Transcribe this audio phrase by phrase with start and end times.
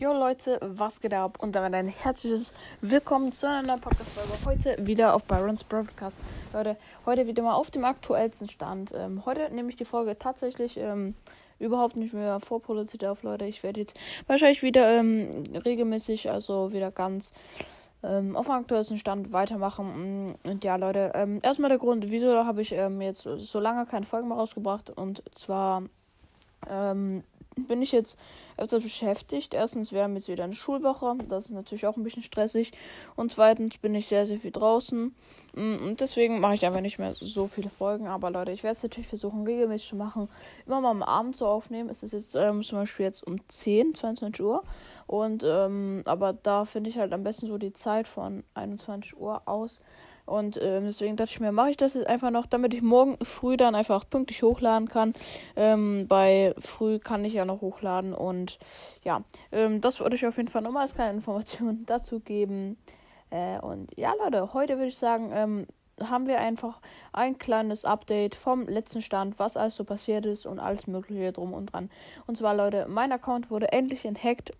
[0.00, 1.38] Jo Leute, was geht ab?
[1.40, 4.32] Und damit ein herzliches Willkommen zu einer neuen Podcast-Folge.
[4.44, 6.20] Heute wieder auf Byron's Broadcast.
[6.52, 8.92] Leute, heute wieder mal auf dem aktuellsten Stand.
[8.94, 11.16] Ähm, heute nehme ich die Folge tatsächlich ähm,
[11.58, 13.46] überhaupt nicht mehr vorproduziert auf, Leute.
[13.46, 13.98] Ich werde jetzt
[14.28, 15.30] wahrscheinlich wieder ähm,
[15.64, 17.32] regelmäßig, also wieder ganz
[18.04, 20.36] ähm, auf dem aktuellsten Stand weitermachen.
[20.44, 24.06] Und ja, Leute, ähm, erstmal der Grund, wieso habe ich ähm, jetzt so lange keine
[24.06, 24.90] Folgen mehr rausgebracht.
[24.90, 25.82] Und zwar
[27.56, 28.16] bin ich jetzt
[28.56, 29.54] öfter beschäftigt.
[29.54, 31.16] Erstens, wir haben jetzt wieder eine Schulwoche.
[31.28, 32.72] Das ist natürlich auch ein bisschen stressig.
[33.16, 35.14] Und zweitens bin ich sehr, sehr viel draußen.
[35.54, 38.06] Mm, und deswegen mache ich einfach nicht mehr so viele Folgen.
[38.06, 40.28] Aber Leute, ich werde es natürlich versuchen, regelmäßig zu machen.
[40.66, 41.88] Immer mal am Abend zu aufnehmen.
[41.88, 44.62] Es ist jetzt ähm, zum Beispiel jetzt um 10, 22 Uhr.
[45.06, 49.42] Und, ähm, aber da finde ich halt am besten so die Zeit von 21 Uhr
[49.46, 49.80] aus.
[50.28, 53.16] Und ähm, deswegen dachte ich mir, mache ich das jetzt einfach noch, damit ich morgen
[53.24, 55.14] früh dann einfach pünktlich hochladen kann.
[55.56, 58.12] Ähm, bei früh kann ich ja noch hochladen.
[58.12, 58.58] Und
[59.04, 59.22] ja,
[59.52, 62.76] ähm, das würde ich auf jeden Fall nochmal als kleine Information dazu geben.
[63.30, 65.66] Äh, und ja, Leute, heute würde ich sagen, ähm,
[66.00, 66.80] haben wir einfach
[67.12, 71.54] ein kleines Update vom letzten Stand, was alles so passiert ist und alles Mögliche drum
[71.54, 71.90] und dran.
[72.26, 74.52] Und zwar, Leute, mein Account wurde endlich enthackt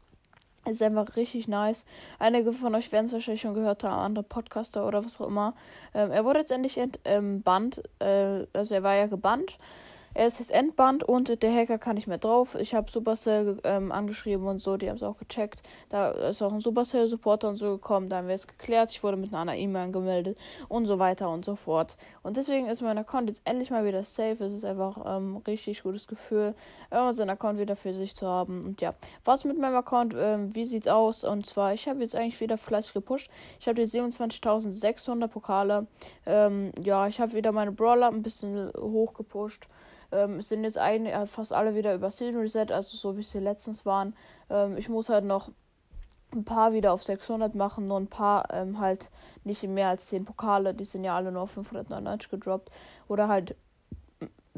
[0.69, 1.85] ist einfach richtig nice.
[2.19, 5.55] Einige von euch werden es wahrscheinlich schon gehört haben, andere Podcaster oder was auch immer.
[5.95, 7.83] Ähm, er wurde jetzt endlich entbannt.
[8.01, 9.59] Ähm, äh, also er war ja gebannt.
[10.19, 12.57] Er ist jetzt entbannt und der Hacker kann nicht mehr drauf.
[12.57, 15.63] Ich habe Supercell ähm, angeschrieben und so, die haben es auch gecheckt.
[15.91, 18.91] Da ist auch ein Supercell-Supporter und so gekommen, da haben wir es geklärt.
[18.91, 21.97] Ich wurde mit einer E-Mail angemeldet und so weiter und so fort.
[22.25, 24.43] Und deswegen ist mein Account jetzt endlich mal wieder safe.
[24.43, 26.57] Es ist einfach ein ähm, richtig gutes Gefühl,
[26.91, 28.65] immer seinen Account wieder für sich zu haben.
[28.65, 31.23] Und ja, was mit meinem Account, ähm, wie sieht's aus?
[31.23, 33.31] Und zwar, ich habe jetzt eigentlich wieder fleißig gepusht.
[33.61, 35.87] Ich habe die 27.600 Pokale.
[36.27, 39.69] Ähm, ja, ich habe wieder meine Brawler ein bisschen hoch gepusht.
[40.11, 43.41] Ähm, sind jetzt eigentlich äh, fast alle wieder über Season Reset, also so wie sie
[43.41, 44.17] letztens waren.
[44.49, 45.51] Ähm, ich muss halt noch
[46.33, 49.11] ein paar wieder auf 600 machen, nur ein paar ähm, halt
[49.45, 52.71] nicht mehr als 10 Pokale, die sind ja alle nur auf 599 gedroppt.
[53.09, 53.57] Oder halt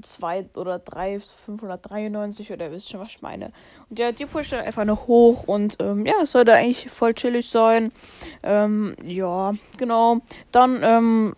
[0.03, 3.53] zwei oder drei, 593 oder ihr wisst schon, was ich meine.
[3.89, 7.15] Und ja, die pusht dann einfach noch hoch und ähm, ja, es sollte eigentlich voll
[7.15, 7.93] chillig sein.
[8.43, 10.21] Ähm, ja, genau.
[10.53, 11.35] Dann, ähm,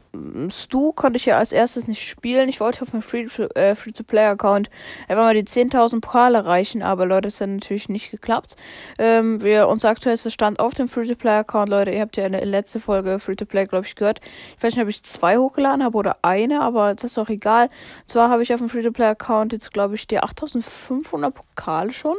[0.50, 2.48] Stu konnte ich ja als erstes nicht spielen.
[2.50, 7.40] Ich wollte auf meinem Free-to-Play-Account äh, einfach mal die 10.000 Pokale erreichen, aber Leute, das
[7.40, 8.56] hat natürlich nicht geklappt.
[8.98, 13.18] Ähm, wir, unser aktuellster Stand auf dem Free-to-Play-Account, Leute, ihr habt ja eine letzte Folge
[13.18, 14.20] Free-to-Play, glaube ich, gehört.
[14.58, 17.70] Ich weiß nicht, ob ich zwei hochgeladen habe oder eine, aber das ist auch egal.
[18.06, 22.16] Zwar habe ich auf dem Free-to-Play-Account jetzt, glaube ich, die 8.500 Pokale schon.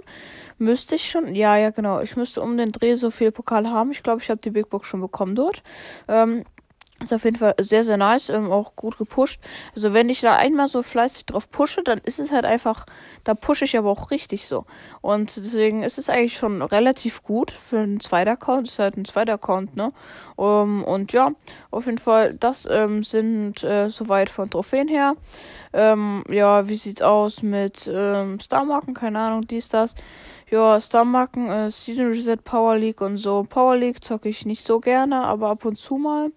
[0.57, 1.99] Müsste ich schon, ja, ja, genau.
[2.01, 3.91] Ich müsste um den Dreh so viel Pokale haben.
[3.91, 5.63] Ich glaube, ich habe die Big Box schon bekommen dort.
[6.07, 6.44] Ähm,
[7.03, 9.40] ist auf jeden Fall sehr, sehr nice, ähm, auch gut gepusht.
[9.75, 12.86] Also wenn ich da einmal so fleißig drauf pushe, dann ist es halt einfach,
[13.24, 14.66] da pushe ich aber auch richtig so.
[15.02, 18.68] Und deswegen ist es eigentlich schon relativ gut für einen zweiten Account.
[18.68, 19.92] Ist halt ein zweiter Account, ne?
[20.36, 21.31] Um, und ja,
[21.69, 25.13] auf jeden Fall, das ähm, sind äh, soweit von Trophäen her.
[25.74, 28.94] Ähm, ja, wie sieht's aus mit ähm, Starmarken?
[28.94, 29.94] Keine Ahnung, dies, das.
[30.50, 33.46] Ja, Starmarken, äh, Season Reset, Power League und so.
[33.50, 36.31] Power League zocke ich nicht so gerne, aber ab und zu mal.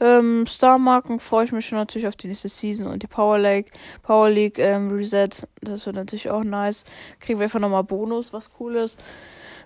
[0.00, 3.72] Ähm, Starmarken freue ich mich schon natürlich auf die nächste Season und die Power League.
[4.02, 6.84] Power League ähm, Reset, das wird natürlich auch nice.
[7.20, 8.98] Kriegen wir einfach nochmal Bonus, was cool ist.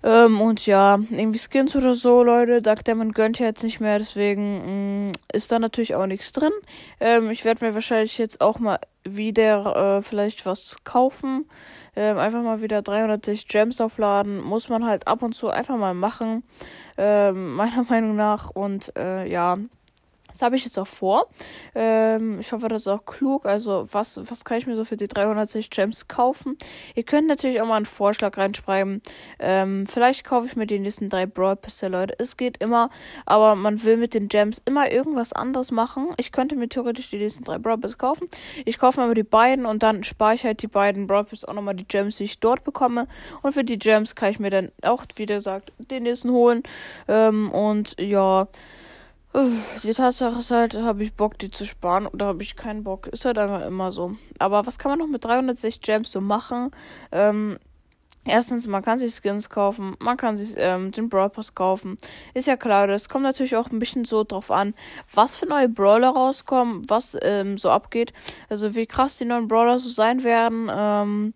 [0.03, 2.63] Ähm, und ja, irgendwie Skins oder so, Leute.
[2.63, 6.33] Dark Demon gönnt ja jetzt nicht mehr, deswegen mh, mm, ist da natürlich auch nichts
[6.33, 6.53] drin.
[7.01, 11.47] Ähm, ich werde mir wahrscheinlich jetzt auch mal wieder äh, vielleicht was kaufen.
[11.99, 14.41] Ähm, einfach mal wieder 360 Gems aufladen.
[14.41, 16.45] Muss man halt ab und zu einfach mal machen.
[16.97, 18.51] Ähm, meiner Meinung nach.
[18.51, 19.59] Und äh, ja,
[20.29, 21.29] das habe ich jetzt auch vor.
[21.75, 23.47] Ähm, ich hoffe, das ist auch klug.
[23.47, 26.59] Also, was, was kann ich mir so für die 360 Gems kaufen?
[26.95, 29.03] Ihr könnt natürlich auch mal einen Vorschlag reinschreiben.
[29.39, 32.15] Ähm, vielleicht kaufe ich mir die nächsten drei Brawl Pässe, Leute.
[32.19, 32.91] Es geht immer,
[33.25, 36.11] aber man will mit den Gems immer irgendwas anderes machen.
[36.19, 38.29] Ich könnte mir theoretisch die nächsten drei Brawl Pässe kaufen.
[38.67, 41.49] Ich kaufe mir aber die beiden und dann spare ich halt die beiden Brawl Pässe
[41.49, 43.09] auch nochmal die Gems, die ich dort bekomme.
[43.43, 46.63] Und für die Gems kann ich mir dann auch, wie gesagt, den nächsten holen.
[47.09, 48.47] Ähm, und ja.
[49.83, 53.07] Die Tatsache ist halt, habe ich Bock, die zu sparen oder habe ich keinen Bock.
[53.07, 54.17] Ist halt einfach immer so.
[54.39, 56.71] Aber was kann man noch mit 360 Gems so machen?
[57.13, 57.59] Ähm,
[58.25, 61.99] erstens, man kann sich Skins kaufen, man kann sich ähm, den Brawl Pass kaufen.
[62.35, 64.75] Ist ja klar, das kommt natürlich auch ein bisschen so drauf an,
[65.15, 68.13] was für neue Brawler rauskommen, was ähm, so abgeht.
[68.49, 70.69] Also wie krass die neuen Brawler so sein werden.
[70.71, 71.35] Ähm,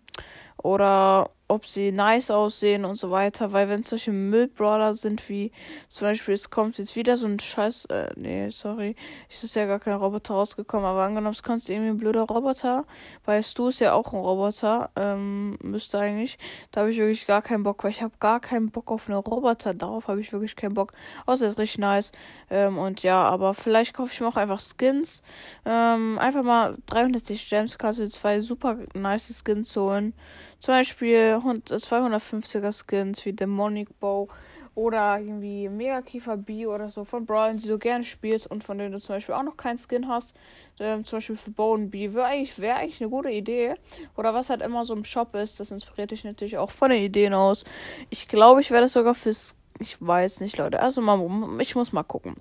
[0.57, 5.51] oder ob sie nice aussehen und so weiter, weil wenn es solche Müllbrawler sind wie
[5.89, 8.95] zum Beispiel, es kommt jetzt wieder so ein Scheiß, äh, nee, sorry,
[9.29, 12.85] es ist ja gar kein Roboter rausgekommen, aber angenommen, es kommt irgendwie ein blöder Roboter,
[13.25, 16.37] weil Stu ist ja auch ein Roboter, ähm, müsste eigentlich,
[16.71, 19.17] da habe ich wirklich gar keinen Bock, weil ich habe gar keinen Bock auf eine
[19.17, 20.93] Roboter, darauf habe ich wirklich keinen Bock,
[21.25, 22.13] außer ist richtig nice,
[22.49, 25.21] ähm, und ja, aber vielleicht kaufe ich mir auch einfach Skins,
[25.65, 30.13] ähm, einfach mal 360 Gems, kannst du zwei super nice Skins holen,
[30.59, 34.29] zum Beispiel 250er Skins wie Demonic Bow
[34.75, 38.91] oder irgendwie Megakiefer B oder so von Brawlern, die du gerne spielst und von denen
[38.91, 40.35] du zum Beispiel auch noch keinen Skin hast.
[40.79, 43.75] Ähm, zum Beispiel für Bone B wäre eigentlich, wär eigentlich eine gute Idee.
[44.17, 47.03] Oder was halt immer so im Shop ist, das inspiriert dich natürlich auch von den
[47.03, 47.65] Ideen aus.
[48.09, 49.55] Ich glaube, ich werde es sogar fürs.
[49.79, 50.79] Ich weiß nicht, Leute.
[50.79, 51.19] Also mal,
[51.59, 52.35] ich muss mal gucken.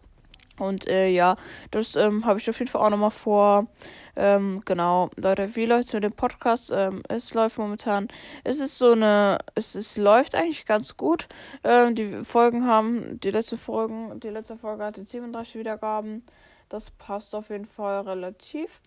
[0.62, 1.36] Und äh, ja,
[1.70, 3.66] das ähm, habe ich auf jeden Fall auch nochmal vor.
[4.14, 6.70] Ähm, genau, Leute, wie läuft es mit dem Podcast?
[6.72, 8.08] Ähm, es läuft momentan,
[8.44, 11.28] es ist so eine, es, es läuft eigentlich ganz gut.
[11.64, 16.24] Ähm, die Folgen haben, die letzte Folgen, die letzte Folge hatte 37 Wiedergaben.
[16.68, 18.80] Das passt auf jeden Fall relativ.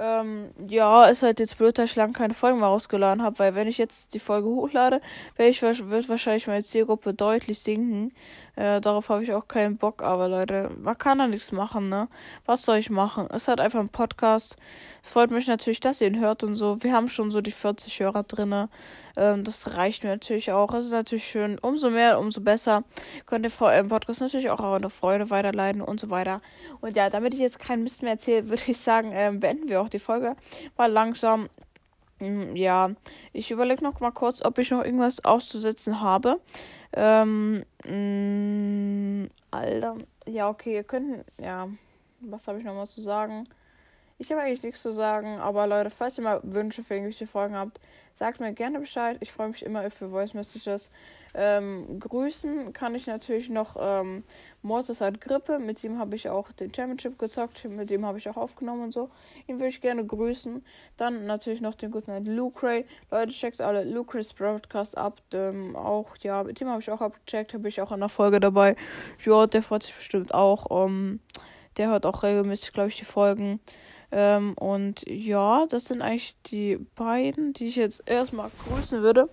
[0.00, 3.56] Ähm, ja, ist halt jetzt blöd, dass ich lange keine Folgen mehr rausgeladen habe, weil
[3.56, 5.00] wenn ich jetzt die Folge hochlade,
[5.36, 8.12] ich, wird wahrscheinlich meine Zielgruppe deutlich sinken.
[8.54, 12.06] Äh, darauf habe ich auch keinen Bock, aber Leute, man kann da nichts machen, ne?
[12.46, 13.26] Was soll ich machen?
[13.30, 14.56] Es ist halt einfach ein Podcast.
[15.02, 16.80] Es freut mich natürlich, dass ihr ihn hört und so.
[16.80, 18.68] Wir haben schon so die 40 Hörer drinne.
[19.18, 20.72] Ähm, das reicht mir natürlich auch.
[20.72, 21.58] Es ist natürlich schön.
[21.58, 22.84] Umso mehr, umso besser.
[23.26, 26.40] Könnt ihr vor im Podcast natürlich auch eure Freude weiterleiten und so weiter.
[26.80, 29.82] Und ja, damit ich jetzt keinen Mist mehr erzähle, würde ich sagen, ähm, beenden wir
[29.82, 30.36] auch die Folge
[30.76, 31.48] mal langsam.
[32.18, 32.90] Hm, ja,
[33.32, 36.40] ich überlege noch mal kurz, ob ich noch irgendwas auszusetzen habe.
[36.92, 39.96] Ähm, mh, hm, Alter.
[40.26, 41.24] Ja, okay, ihr könnt.
[41.40, 41.68] Ja,
[42.20, 43.48] was habe ich noch mal zu sagen?
[44.20, 47.54] Ich habe eigentlich nichts zu sagen, aber Leute, falls ihr mal Wünsche für irgendwelche Folgen
[47.54, 47.78] habt,
[48.12, 49.16] sagt mir gerne Bescheid.
[49.20, 50.90] Ich freue mich immer für Voice Messages.
[51.34, 54.24] Ähm, grüßen kann ich natürlich noch ähm,
[54.62, 58.28] Mortis hat Grippe, mit dem habe ich auch den Championship gezockt, mit dem habe ich
[58.28, 59.08] auch aufgenommen und so.
[59.46, 60.64] Ihn würde ich gerne grüßen.
[60.96, 62.86] Dann natürlich noch den guten Lucre.
[63.12, 65.20] Leute, checkt alle Lucre's Broadcast ab.
[65.32, 68.40] Ähm, auch, ja, mit dem habe ich auch abgecheckt, habe ich auch in der Folge
[68.40, 68.74] dabei.
[69.24, 70.66] Ja, der freut sich bestimmt auch.
[70.66, 71.20] Um,
[71.76, 73.60] der hört auch regelmäßig, glaube ich, die Folgen.
[74.10, 79.28] Ähm, und ja, das sind eigentlich die beiden, die ich jetzt erstmal grüßen würde.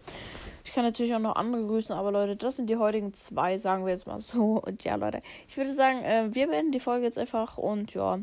[0.65, 3.85] Ich kann natürlich auch noch andere grüßen, aber Leute, das sind die heutigen zwei, sagen
[3.85, 4.61] wir jetzt mal so.
[4.65, 8.19] Und ja, Leute, ich würde sagen, äh, wir beenden die Folge jetzt einfach und ja,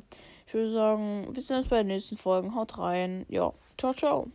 [0.46, 2.54] ich würde sagen, wir sehen uns bei den nächsten Folgen.
[2.54, 3.24] Haut rein.
[3.28, 4.26] Ja, ciao, ciao.